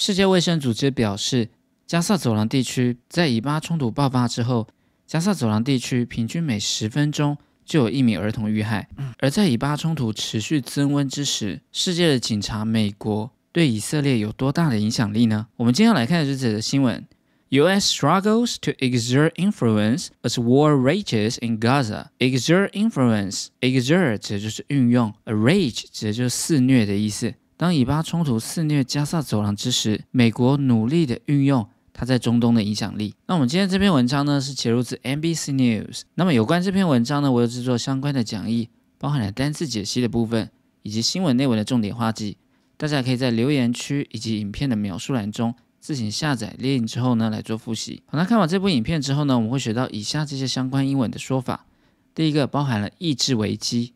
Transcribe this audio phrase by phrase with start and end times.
[0.00, 1.48] 世界卫生组织表示，
[1.84, 4.68] 加萨走廊地区在以巴冲突爆发之后，
[5.08, 8.88] 加萨走廊地区平均每十分钟就有一名儿童遇害。
[9.18, 15.48] 而在以巴冲突持续增温之时，世界的警察美国对以色列有多大的影响力呢？
[15.56, 17.04] 我们今天来看的是这则新闻
[17.48, 17.92] ：U.S.
[17.92, 22.10] struggles to exert influence as war rages in Gaza.
[22.20, 27.34] Exert influence，exert 指的就是运用，a rage 指的就是肆虐的意思。
[27.58, 33.16] 当以巴冲突肆虐加萨走廊之时，美国努力的运用它在中东的影响力。
[33.26, 36.02] 那我们今天这篇文章呢，是切入自 NBC News。
[36.14, 40.48] 那么有关这篇文章呢，我有制作相关的讲义，包含了单字解析的部分，
[40.82, 42.36] 以及新闻内文的重点话记。
[42.76, 48.04] 大家可以在留言区以及影片的描述栏中自行下载列印之后呢，来做复习。
[48.06, 51.66] 好，那看完这部影片之后呢，我们会学到以下这些相关英文的说法。
[52.14, 53.94] 第一个包含了抑制危机、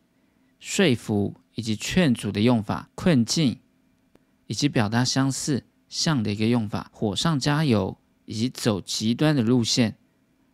[0.59, 1.35] 说服。
[1.55, 3.59] 以及劝阻的用法，困境，
[4.47, 9.95] 以及表达相似像的一个用法，火上加油，以及走极端的路线，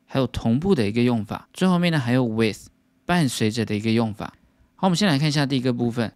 [0.06, 1.48] 还有同步的一个用法。
[1.54, 2.68] 最后面呢，还有 with
[3.06, 4.34] 伴随着的一个用法。
[4.76, 6.14] 好，我们先来看一下第一个部分。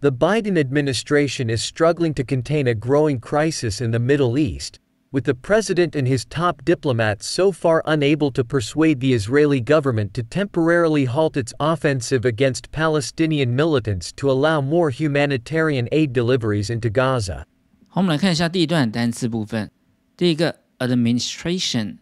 [0.00, 4.74] The Biden administration is struggling to contain a growing crisis in the Middle East.
[5.13, 10.13] with the president and his top diplomats so far unable to persuade the Israeli government
[10.13, 16.89] to temporarily halt its offensive against Palestinian militants to allow more humanitarian aid deliveries into
[16.89, 17.45] Gaza.
[17.87, 19.71] 好，我们来看一下第一段单词部分。
[20.15, 21.97] 第一个 administration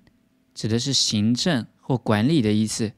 [0.53, 2.91] 指的是行政或管理的意思。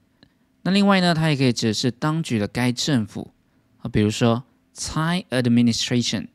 [0.63, 3.31] 那另外呢，它也可以指的是当局的该政府
[3.77, 4.43] 啊，比如说
[4.75, 6.29] Thai administration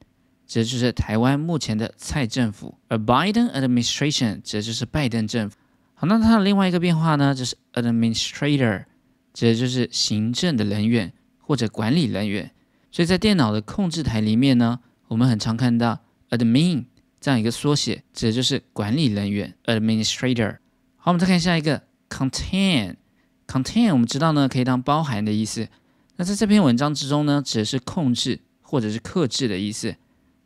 [0.49, 5.55] 指的就是台湾目前的蔡政府，而 Biden administration 指的就是拜登政府。
[5.93, 8.85] 好，那它的另外一个变化呢，就是 administrator
[9.31, 12.49] 指的就是行政的人员或者管理人员。
[12.91, 15.99] 所以在电脑的控制台里面呢，我们很常看到
[16.31, 16.85] admin
[17.21, 20.57] 这样一个缩写，指的就是管理人员 administrator。
[20.95, 25.67] 好，我们再看下一个 contain，contain 我们知道呢可以当包含的意思。
[26.15, 29.95] 那在这篇文章之中呢，指的是控制或者是克制的意思。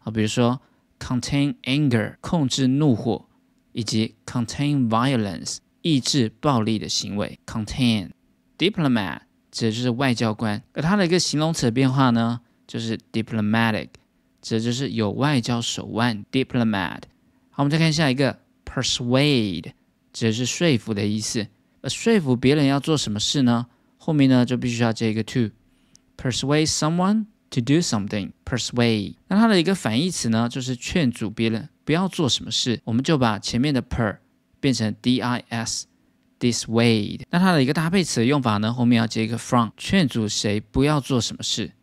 [0.03, 0.61] 啊，比如说
[0.99, 3.25] contain anger 控制怒火，
[3.71, 7.39] 以及 contain violence 抑制暴力的行为。
[7.45, 8.11] contain
[8.57, 9.19] diplomat
[9.51, 13.89] 指的就是外交官，而它的一个形容词的变化呢，就是 diplomatic，
[14.41, 16.25] 指的就是有外交手腕。
[16.31, 17.01] diplomat。
[17.49, 19.73] 好，我们再看下一个 persuade，
[20.11, 21.47] 指的是说服的意思。
[21.81, 23.67] 呃说服别人要做什么事呢？
[23.97, 25.49] 后面呢就必须要接一个 to。
[26.17, 27.25] persuade someone。
[27.53, 29.15] To do something, persuade。
[29.27, 32.81] 那它的一个反义词呢，就是劝阻别人不要做什么事。
[32.83, 34.17] 我们就把前面的 per
[34.59, 37.21] 变成 dis，dissuade。
[37.29, 41.73] 那它的一个搭配词的用法呢，后面要接一个 from，劝阻谁不要做什么事。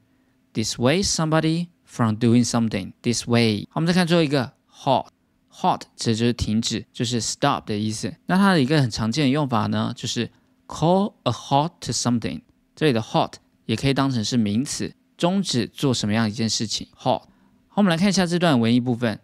[0.53, 2.93] dissuade somebody from doing something.
[3.03, 3.67] Dissuade。
[3.67, 8.13] 好，我们再看最后一个 halt，halt 指的就是停止，就是 stop 的意思。
[8.27, 10.29] 那它的一个很常见的用法呢，就是
[10.67, 12.41] call a halt to something。
[12.75, 13.35] 这里的 halt
[13.67, 14.93] 也可以当成是名词。
[15.21, 17.03] 终止做什么样一件事情？Halt。
[17.03, 17.29] 好，
[17.75, 19.21] 我们来看一下这段文艺部分。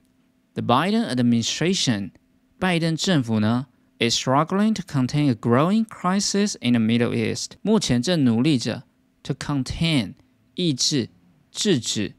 [0.52, 2.10] The Biden administration，
[2.58, 3.68] 拜登政府呢
[3.98, 7.52] ，is struggling to contain a growing crisis in the Middle East。
[7.62, 8.82] 目前正努力着
[9.22, 10.16] to contain，
[10.54, 11.08] 抑制、
[11.50, 12.12] 制止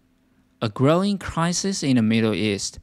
[0.57, 2.77] a growing crisis in the Middle East，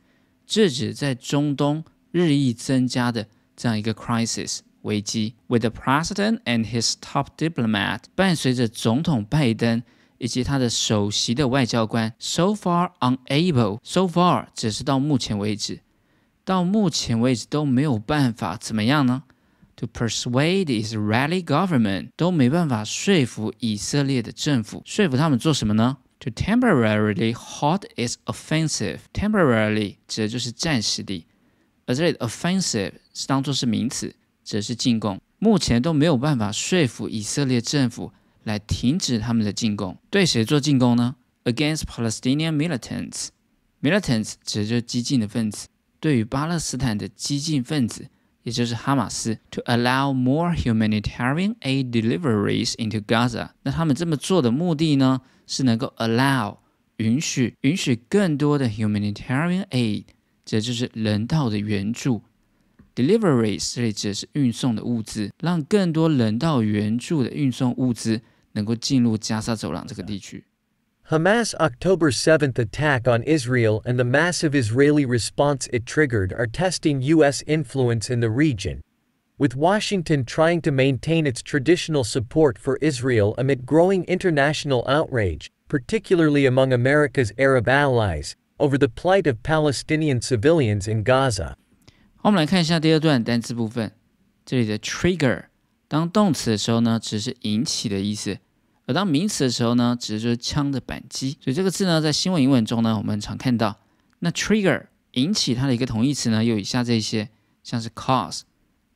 [0.47, 5.35] 制止在中东日益增加的这样一个 crisis 危机。
[5.49, 9.83] With the president and his top diplomat，伴随着总统拜登。
[10.25, 15.81] 以及他的首席的外交官，so far unable，so far 只是到目前为止，
[16.47, 19.25] 到目前为止都没有办法怎么样呢
[19.77, 31.27] ？To persuade Israeli government 都没办法说服以色列的政府，说服他们做什么呢？To temporarily halt its offensive，temporarily 指的就是暂时的，
[31.85, 38.11] 而这里的 offensive 是当做是名词，指的是进攻，目前都没有办法说服以色列政府。
[38.45, 43.29] 来停止他们的进攻，对谁做进攻呢？Against Palestinian militants.
[43.83, 45.67] Militants 指的就是激进的分子，
[46.01, 48.09] 对于巴勒斯坦的激进分子，
[48.43, 49.39] 也就是哈马斯。
[49.51, 53.51] To allow more humanitarian aid deliveries into Gaza.
[53.63, 56.59] 那他们这么做的目的呢，是能够 allow
[56.97, 60.05] 允许允许更多的 humanitarian aid，
[60.45, 62.23] 这就是人道的援助。
[62.95, 68.23] Deliveries 这里指的是运送的物资，让更多人道援助的运送物资。
[68.54, 70.46] 能够进入加沙走廊这个地区。
[71.10, 77.42] Hamas' October 7th attack on Israel and the massive Israeli response it triggered are testing U.S.
[77.48, 78.82] influence in the region,
[79.38, 86.46] with Washington trying to maintain its traditional support for Israel amid growing international outrage, particularly
[86.46, 91.56] among America's Arab allies, over the plight of Palestinian civilians in Gaza.
[92.18, 93.94] 好，我们来看一下第二段单词部分。
[94.46, 95.46] 这里的 trigger
[95.88, 98.38] 当动词的时候呢，只是引起的意思；
[98.87, 101.37] 而当名词的时候呢，指的就是枪的扳机。
[101.41, 103.79] 所以这个字呢，在新闻英文中呢，我们常看到。
[104.19, 107.29] 那 trigger 引起它的一个同义词呢，有以下这些，
[107.63, 108.43] 像是 cause、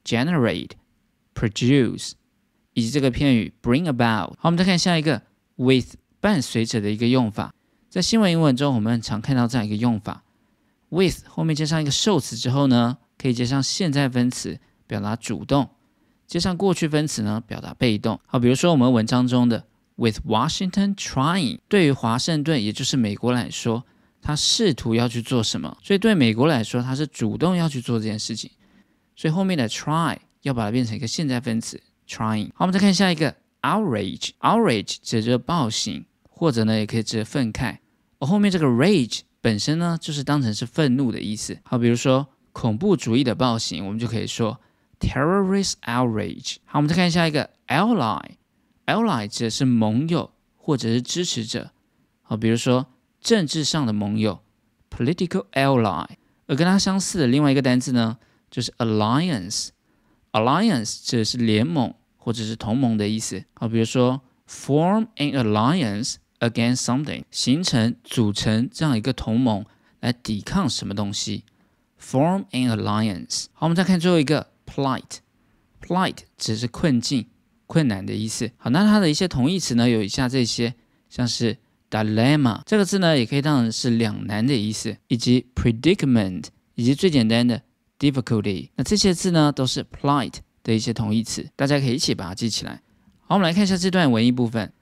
[0.05, 0.71] generate、
[1.35, 2.13] produce，
[2.75, 4.35] 以及这个片语 bring about。
[4.39, 5.23] 好，我们再看下一个
[5.57, 7.55] with 伴随着的一个用法。
[7.89, 10.25] 在新闻英文中，我们常看到这样一个用法
[10.89, 12.99] ：with 后面接上一个受词之后呢。
[13.21, 15.65] 可以接上现在分词，表达主动；
[16.29, 18.21] 接上过去分词呢，表达被动。
[18.27, 19.65] 好，比如说我们文章中的
[19.99, 23.85] With Washington trying，对于华盛顿，也就是美国来说，
[24.23, 25.77] 他试图要去做什么？
[25.83, 28.49] 所以对美国来说，他是主动要去做这件事情。
[29.17, 32.47] 所以后面的 try 要把它变成一个现在分词 trying。
[32.55, 34.31] 好，我们再看下一个 outrage。
[34.41, 37.79] outrage 指着暴行，或者呢也可以指愤慨。
[38.21, 41.59] 而后面这个 rage 本身呢，就是当成是愤怒的意思。
[41.65, 42.27] 好，比如说。
[42.51, 44.59] 恐怖主义的暴行，我们就可以说
[44.99, 46.57] terrorist outrage。
[46.65, 48.21] 好，我们再看下一个 ally
[48.89, 51.71] ally，ally 指的是盟友或者是支持者。
[52.23, 52.87] 好，比如说
[53.21, 54.41] 政治上的盟友
[54.91, 56.07] political ally。
[56.47, 58.17] 而跟它相似的另外一个单词呢，
[58.51, 63.45] 就是 alliance，alliance 指的是联盟或者是同盟的意思。
[63.53, 69.67] 好，比如说 form an alliance against something，形成组成这样一个同盟
[70.01, 71.45] 来抵抗什么东西。
[72.01, 73.49] Form an alliance。
[73.53, 75.19] 好，我们再看最后一个 plight。
[75.83, 77.27] plight 只是困境、
[77.69, 78.51] 困难的意思。
[78.57, 80.75] 好，那它的一些同义词呢，有以下这些，
[81.09, 81.57] 像是
[81.89, 87.63] dilemma 这个字呢，也可以当成是两难的意思，以及 predicament，以及最简单的
[88.01, 88.71] difficulty。
[88.75, 90.35] 那这些字呢，都是 plight
[90.65, 92.83] 的一些同义词，大家可以一起把它记起来。
[93.21, 94.73] 好，我们来看一下这段文艺部分。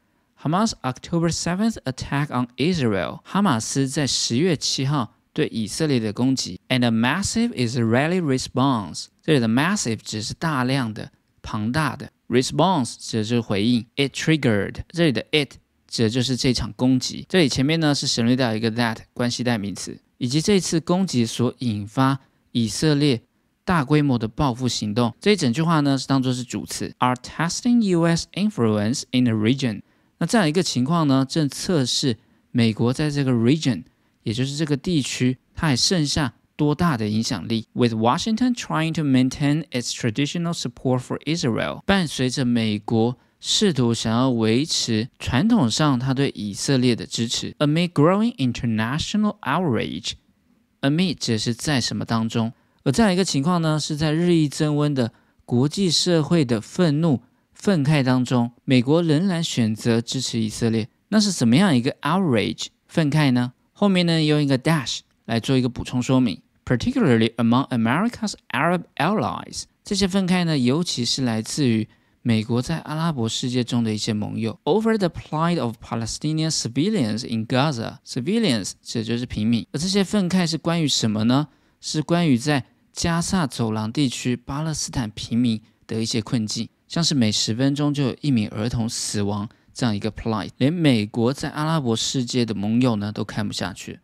[0.40, 3.20] Hamas October 7th attack on Israel。
[3.24, 5.12] 哈马斯在十月七号。
[5.36, 9.08] 对以色列的攻击，and a massive Israeli response。
[9.22, 11.12] 这里的 massive 指是大量的、
[11.42, 13.86] 庞大的，response 指的是回应。
[13.96, 14.76] It triggered。
[14.88, 15.54] 这里的 it
[15.88, 17.26] 指的就是这场攻击。
[17.28, 22.20] 这里前面呢是省略掉一个 that 关系代名词，以及这次攻击所引发
[22.52, 23.22] 以色列
[23.64, 25.14] 大规模的报复行动。
[25.20, 28.26] 这一整句话呢是当做是主词，are testing U.S.
[28.34, 29.82] influence in the region。
[30.18, 32.16] 那这样一个情况呢，正测试
[32.50, 33.84] 美国在这个 region。
[34.22, 52.52] 也就是这个地区，它还剩下多大的影响力？With Washington trying to maintain its traditional support for Israel，伴随着美国试图想要维持传统上他对以色列的支持，amid growing international outrage，amid 这是在什么当中？
[52.82, 55.12] 而这样一个情况呢，是在日益增温的
[55.44, 57.22] 国际社会的愤怒、
[57.52, 60.88] 愤慨当中，美国仍然选择支持以色列。
[61.08, 63.52] 那是怎么样一个 outrage 愤慨呢？
[63.72, 69.62] 后面呢用一个 dash 来做一个补充说明，particularly among America's Arab allies。
[69.82, 71.88] 这些愤慨呢，尤其是来自于
[72.20, 77.98] 美国在阿拉伯世界中的一些盟友，over the plight of Palestinian civilians in Gaza。
[78.04, 81.48] civilians 这就是平民，而这些愤慨是关于什么呢？
[81.80, 89.48] 是关于在加萨走廊地区巴勒斯坦平民的一些困境，像是每十分钟就有一名儿童死亡。
[89.72, 94.00] 这样一个 plight，连美国在阿拉伯世界的盟友呢都看不下去。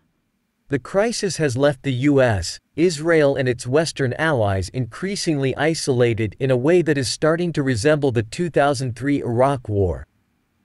[0.71, 6.57] The crisis has left the US, Israel, and its Western allies increasingly isolated in a
[6.57, 10.05] way that is starting to resemble the 2003 Iraq War,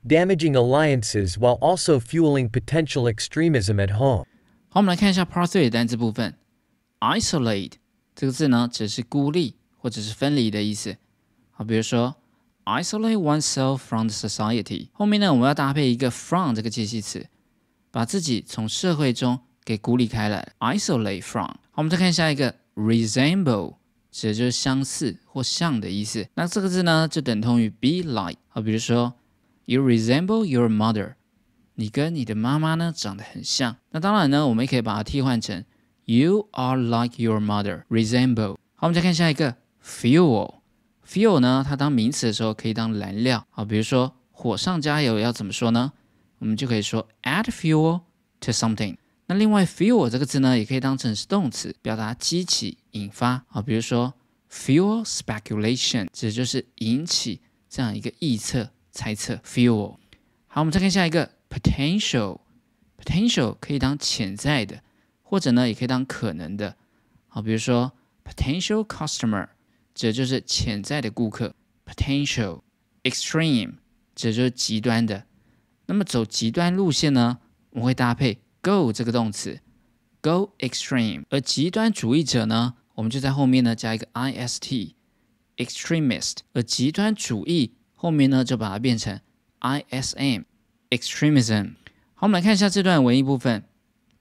[0.05, 4.27] damaging alliances while also fueling potential extremism at home.
[4.69, 6.35] 好，我们来看一下 Part Three 的单词部分。
[6.99, 7.75] Isolate
[8.17, 10.97] 这个字呢，只是孤立或者是分离的意思。
[11.53, 12.17] 好，比如说
[12.65, 14.89] isolate oneself from the society。
[14.93, 17.29] 后面呢，我们要搭配一个 from 这个介系词，
[17.93, 20.54] 把自己从社会中 给孤立开来。
[20.60, 21.50] isolate from。
[21.72, 23.76] 好，我们再看下一个 resemble，
[24.10, 26.26] 指的就是相似或像的意思。
[26.36, 28.40] 那这个字呢，就等同于 be like。
[28.48, 29.14] 好，比如说
[29.66, 31.16] you resemble your mother，
[31.76, 33.76] 你跟你的妈妈呢长得很像。
[33.92, 35.66] 那当然呢，我们也可以把它替换成
[36.06, 37.84] you are like your mother。
[37.90, 38.56] resemble。
[38.76, 40.54] 好，我们再看下一个 fuel。
[41.06, 43.46] fuel 呢，它当名词的时候可以当燃料。
[43.50, 45.92] 好，比如说火上加油要怎么说呢？
[46.40, 48.02] 我们就可以说 add fuel
[48.40, 48.96] to something。
[49.28, 53.46] 那另外 fuel 这个字呢，也可以当成是动词，表达激起、引发。
[53.50, 54.14] 啊，比如说
[54.52, 59.36] fuel speculation，指的就是引起这样一个臆测、猜测。
[59.46, 59.98] fuel。
[60.48, 62.40] 好，我们再看下一个 potential。
[62.98, 64.82] potential 可以当潜在的，
[65.22, 66.76] 或者呢，也可以当可能的。
[67.28, 67.92] 好，比如说
[68.24, 69.50] potential customer。
[69.94, 72.62] 指的就是潜在的顾客，potential
[73.02, 73.78] extreme
[74.14, 75.24] 指的就是极端的。
[75.88, 77.40] 那么走极端路线呢，
[77.72, 79.62] 我们会搭配 go 这个动词
[80.22, 81.24] go extreme。
[81.30, 86.36] 而极端主义者呢，我们就在后面呢加一个 ist，extremist。
[86.54, 89.22] 而极端主义后面呢就把它变成
[89.62, 91.76] ism，extremism。
[92.16, 93.64] 好，我们来看一下这段文艺部分。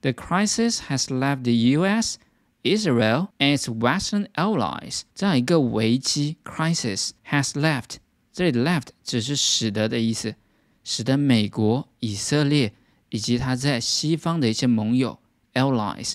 [0.02, 2.18] The crisis has left the U.S.
[2.62, 5.00] Israel and its Western allies。
[5.14, 7.96] 这样一个危机 crisis has left，
[8.32, 10.36] 这里的 left 只是使得的意思，
[10.84, 12.74] 使得美国、以色列
[13.16, 15.18] 以及他在西方的一些盟友
[15.54, 16.12] allies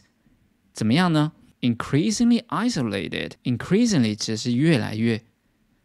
[0.71, 1.31] 怎么样呢
[1.61, 3.31] ？Increasingly isolated。
[3.43, 5.23] Increasingly 只是越来越，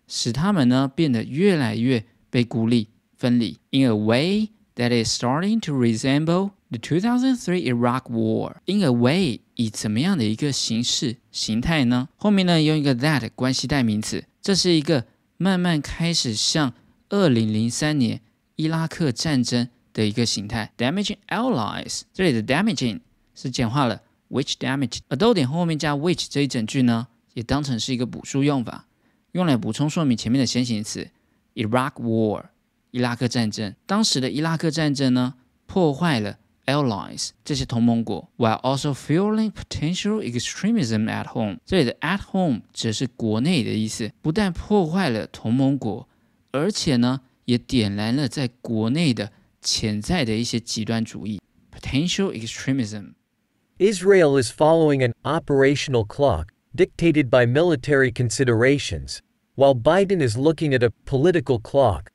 [0.06, 3.56] 使他们呢变得越来越被孤立、分离。
[3.70, 8.56] In a way that is starting to resemble the 2003 Iraq War.
[8.66, 12.10] In a way 以怎么样的一个形式形态呢？
[12.16, 15.06] 后面呢用一个 that 关系代名词，这是一个
[15.38, 16.74] 慢慢开始向
[17.08, 18.20] 二零零三年
[18.56, 20.70] 伊拉克战争的一个形态。
[20.76, 23.00] Damaging allies，这里的 damaging
[23.34, 28.86] 是简化了 which damage，而逗点后面加 which 这一整句呢，也当成是一个补数用法，
[29.32, 31.08] 用来补充说明前面的先行词
[31.54, 32.44] Iraq War，
[32.90, 33.74] 伊拉克战争。
[33.86, 35.34] 当时的伊拉克战争呢，
[35.66, 36.38] 破坏了。
[36.66, 41.58] allies 这些同盟国，while also fueling potential extremism at home。
[41.64, 46.08] 这里的 at home 指的是国内的意思，不但破坏了同盟国，
[46.50, 49.30] 而且呢，也点燃了在国内的
[49.65, 51.39] 潜在的一些极端主义
[51.71, 59.19] potential extremism。Israel is following an operational clock dictated by military considerations,
[59.55, 62.11] while Biden is looking at a political clock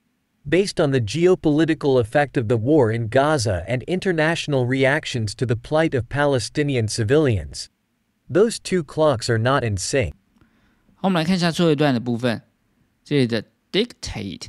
[0.48, 5.56] based on the geopolitical effect of the war in Gaza and international reactions to the
[5.56, 7.68] plight of Palestinian civilians.
[8.30, 10.14] Those two clocks are not in sync.
[10.94, 12.42] 好，我们来看一下最后一段的部分。
[13.04, 13.42] 这里的
[13.72, 14.46] dictate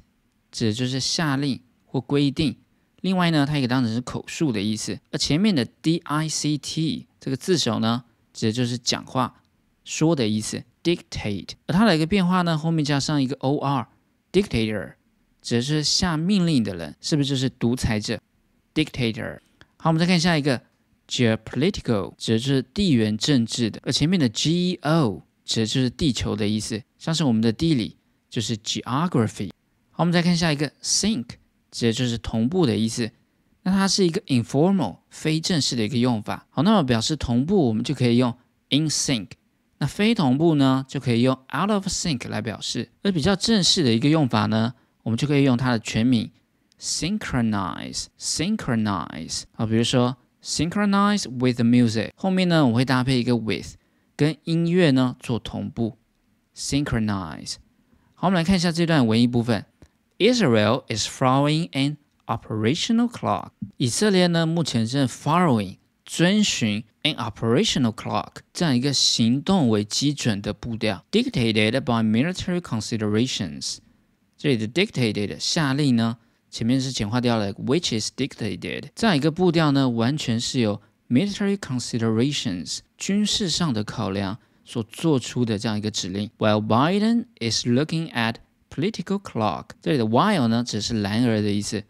[0.51, 2.57] 指的就是下令或规定，
[3.02, 4.98] 另外呢，它也可以当成是口述的意思。
[5.12, 9.42] 而前面的 dict 这个字首呢，指的就是讲话、
[9.84, 10.64] 说的意思。
[10.82, 14.94] dictate，而它的一个变化呢，后面加上一个 or，dictator。
[15.40, 18.20] 指的是下命令的人，是不是就是独裁者
[18.74, 19.38] ？Dictator。
[19.76, 20.60] 好，我们再看下一个
[21.08, 23.80] ，geopolitical，指的是地缘政治的。
[23.84, 27.96] 而前面的 geo 指的就是地球的意思，像是我们的地理
[28.28, 29.50] 就是 geography。
[29.90, 31.26] 好，我们再看下一个 sink
[31.72, 33.10] 指的就是同步的意思。
[33.64, 36.46] 那它是一个 informal 非正式的一个用法。
[36.50, 38.32] 好，那么表示同步，我们就可以用
[38.70, 39.30] in sync。
[39.78, 42.92] 那非同步呢，就可以用 out of sync 来表示。
[43.02, 44.74] 而比较正式的一个用法呢？
[45.02, 46.30] 我们就可以用它的全名
[46.80, 53.74] synchronize，synchronize 啊，比如说 synchronize with the music，后面呢我会搭配一个 with，
[54.16, 55.98] 跟音乐呢做同步
[56.56, 57.56] synchronize。
[58.14, 59.64] 好，我们来看一下这段文艺部分。
[60.21, 63.49] Israel is following an operational clock。
[63.77, 73.77] 以色列呢目前正 following 遵循 an operational clock 这样一个行动为基准的步调，dictated by military considerations。
[74.37, 76.17] 这里的 dictated 下令呢，
[76.49, 78.89] 前面是简化掉了，which is dictated。
[78.95, 86.29] 这样一个步调呢，完全是由 military considerations 军事上的考量所做出的这样一个指令。
[86.37, 88.35] While Biden is looking at
[88.72, 91.84] political clock，这里的 while 呢，只是然而的意思。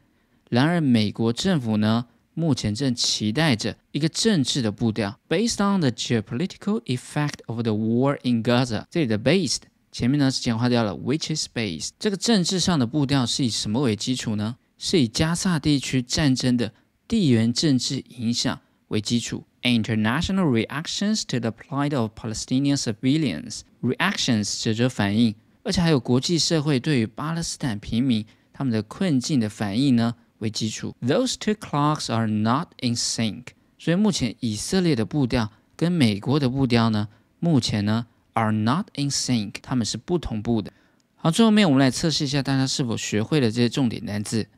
[0.50, 8.84] 然而，美国政府呢，目前正期待着一个政治的步调，based on the geopolitical effect of the war in Gaza。
[8.90, 9.60] 这里的 based
[9.92, 11.90] 前面呢是简化掉了，which is based。
[11.98, 14.56] 这个政治上的步调是以什么为基础呢？
[14.76, 16.72] 是以加萨地区战争的
[17.06, 19.44] 地缘政治影响为基础。
[19.62, 23.60] International reactions to the plight of Palestinian civilians.
[23.80, 30.94] Reactions 指着反应，而且还有国际社会对于巴勒斯坦平民他们的困境的反应呢为基础。
[31.00, 33.44] Those two clocks are not in sync。
[33.78, 38.06] 所以目前以色列的步调跟美国的步调呢，目前呢。
[38.34, 40.72] are not in sync，它们是不同步的。
[41.16, 44.48] 好，最后面我们来测试一下大家是否学会了这些重点单词。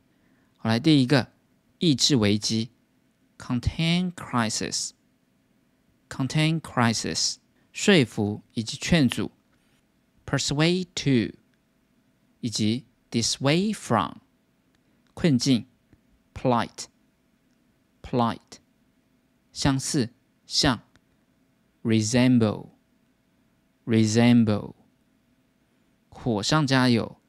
[0.55, 1.27] 好，来第一个，
[1.79, 2.69] 抑制危机
[3.37, 7.35] ，contain crisis，contain crisis，
[7.73, 9.29] 说服以及劝阻
[10.26, 11.34] ，persuade to，
[12.40, 14.16] 以及 dissuade from，
[15.14, 15.66] 困境，
[16.34, 18.58] plight，plight，
[19.52, 20.10] 相似，
[20.46, 20.80] 像，
[21.82, 24.74] resemble。resemble，
[26.10, 27.20] 火上加油，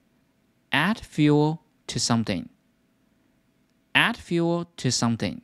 [0.69, 5.39] add fuel to something，add fuel to something，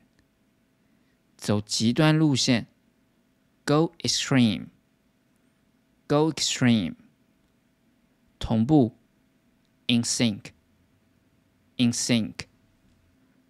[1.36, 2.68] 走极端路线，
[3.66, 6.96] go extreme，go extreme，
[8.43, 8.99] 同步
[9.87, 12.47] ，in sync，in sync。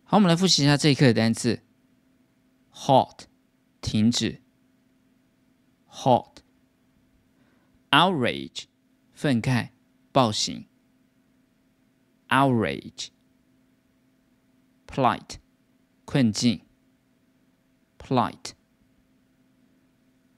[0.05, 1.63] 好，我们来复习一下这一课的单词
[2.75, 3.21] ：halt，
[3.81, 4.43] 停止
[5.89, 6.43] halt。
[7.91, 8.65] outrage，
[9.13, 9.71] 愤慨、
[10.13, 10.67] 暴行。
[12.29, 13.09] outrage。
[14.87, 15.37] plight，
[16.05, 16.67] 困境。
[17.99, 18.53] plight。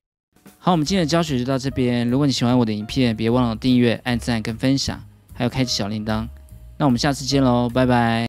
[0.60, 2.10] 好，我们今天的教学就到这边。
[2.10, 6.28] 如果你喜欢我的影片，别忘了订阅、按赞跟分享，还有开启小铃铛。
[6.78, 8.26] 那我们下次见喽，拜拜。